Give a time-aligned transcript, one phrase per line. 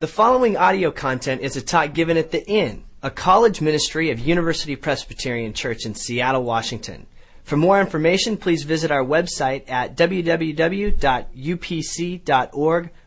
[0.00, 4.18] The following audio content is a talk given at The Inn, a college ministry of
[4.18, 7.06] University Presbyterian Church in Seattle, Washington.
[7.42, 11.00] For more information, please visit our website at www.upc.org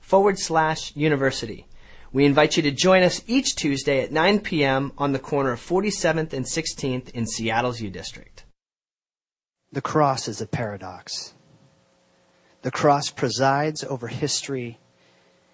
[0.00, 1.68] forward slash university.
[2.12, 4.90] We invite you to join us each Tuesday at 9 p.m.
[4.98, 8.44] on the corner of 47th and 16th in Seattle's U District.
[9.70, 11.34] The cross is a paradox.
[12.62, 14.80] The cross presides over history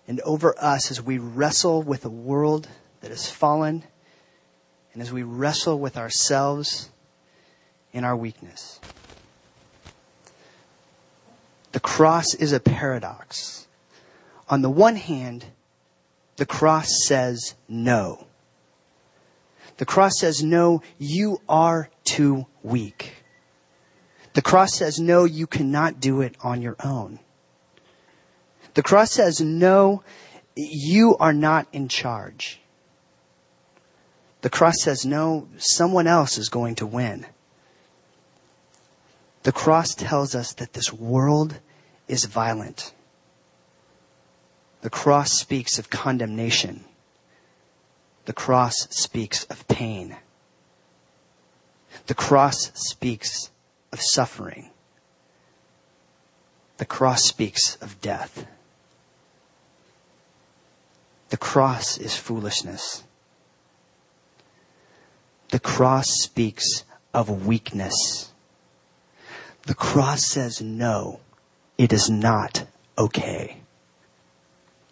[0.09, 2.69] and over us as we wrestle with a world
[3.01, 3.85] that has fallen
[4.93, 6.91] and as we wrestle with ourselves
[7.93, 8.81] in our weakness.
[11.73, 13.67] The cross is a paradox.
[14.49, 15.47] On the one hand,
[16.37, 18.27] the cross says no.
[19.77, 23.17] The cross says no, you are too weak.
[24.33, 27.19] The cross says no, you cannot do it on your own.
[28.77, 30.03] The cross says, no,
[30.55, 32.61] you are not in charge.
[34.43, 37.25] The cross says, no, someone else is going to win.
[39.45, 41.59] The cross tells us that this world
[42.07, 42.93] is violent.
[44.83, 46.85] The cross speaks of condemnation.
[48.27, 50.17] The cross speaks of pain.
[52.09, 53.51] The cross speaks
[53.91, 54.69] of suffering.
[56.77, 58.47] The cross speaks of death.
[61.31, 63.03] The cross is foolishness.
[65.51, 68.33] The cross speaks of weakness.
[69.67, 71.21] The cross says no,
[71.77, 72.67] it is not
[72.97, 73.59] okay.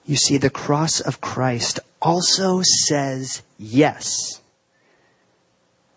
[0.04, 4.40] You see, the cross of Christ also says yes.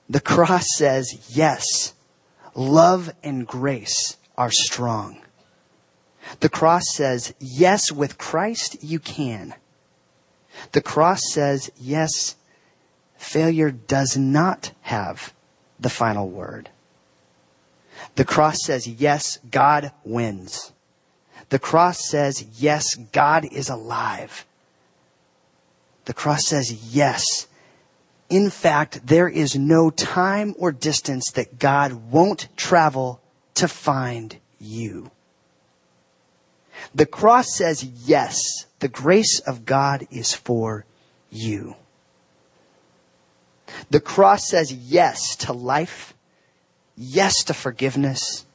[0.10, 1.94] The cross says yes,
[2.56, 5.20] love and grace are strong.
[6.40, 9.54] The cross says yes, with Christ you can.
[10.72, 12.36] The cross says, yes,
[13.18, 15.34] failure does not have
[15.80, 16.70] the final word.
[18.16, 20.72] The cross says, yes, God wins.
[21.50, 24.46] The cross says, yes, God is alive.
[26.06, 27.48] The cross says, yes.
[28.30, 33.22] In fact, there is no time or distance that God won't travel
[33.56, 35.12] to find you.
[36.94, 38.38] The cross says, yes,
[38.80, 40.86] the grace of God is for
[41.30, 41.76] you.
[43.90, 46.14] The cross says yes to life,
[46.96, 48.46] yes to forgiveness,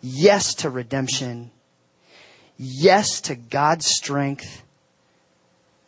[0.00, 1.50] yes to redemption,
[2.56, 4.62] yes to God's strength,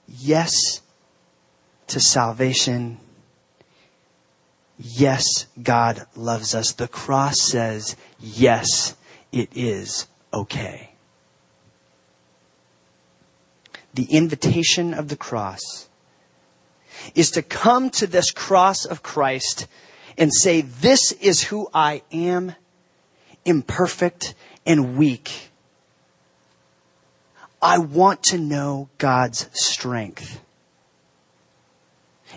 [0.06, 0.81] yes
[1.88, 2.98] to salvation.
[4.78, 6.72] Yes, God loves us.
[6.72, 8.97] The cross says, yes,
[9.31, 10.91] it is okay
[13.94, 15.88] the invitation of the cross
[17.14, 19.66] is to come to this cross of Christ
[20.16, 22.54] and say, This is who I am,
[23.44, 25.50] imperfect and weak.
[27.60, 30.41] I want to know God's strength.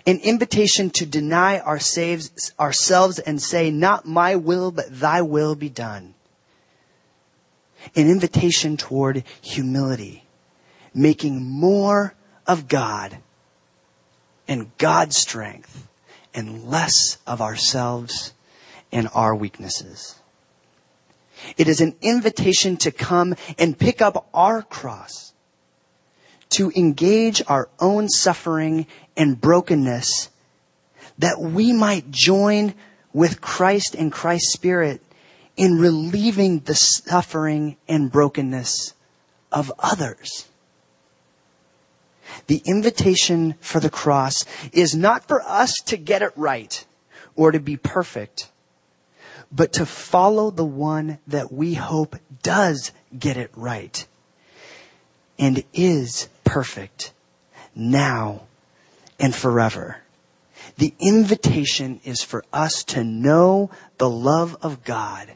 [0.05, 6.15] An invitation to deny ourselves and say, Not my will, but thy will be done.
[7.95, 10.24] An invitation toward humility
[10.95, 12.15] making more
[12.47, 13.17] of God
[14.47, 15.87] and God's strength
[16.33, 18.33] and less of ourselves
[18.91, 20.15] and our weaknesses.
[21.57, 25.33] It is an invitation to come and pick up our cross,
[26.51, 30.29] to engage our own suffering and brokenness,
[31.17, 32.73] that we might join
[33.13, 35.01] with Christ and Christ's Spirit
[35.57, 38.93] in relieving the suffering and brokenness
[39.51, 40.47] of others.
[42.47, 46.85] The invitation for the cross is not for us to get it right
[47.35, 48.49] or to be perfect,
[49.51, 54.05] but to follow the one that we hope does get it right
[55.37, 57.13] and is perfect
[57.75, 58.43] now
[59.19, 60.01] and forever.
[60.77, 65.33] The invitation is for us to know the love of God.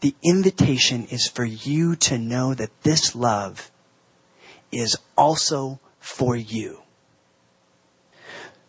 [0.00, 3.70] The invitation is for you to know that this love
[4.70, 6.82] is also for you.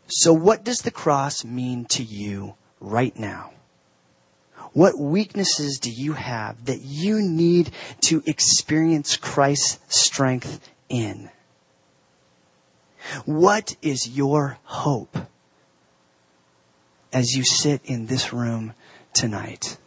[0.07, 3.51] So what does the cross mean to you right now?
[4.73, 11.29] What weaknesses do you have that you need to experience Christ's strength in?
[13.25, 15.17] What is your hope
[17.11, 18.73] as you sit in this room
[19.13, 19.77] tonight?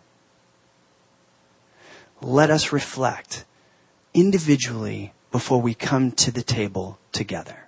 [2.21, 3.45] Let us reflect
[4.15, 7.62] individually before we come to the table together.